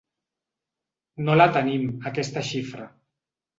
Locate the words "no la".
1.27-1.47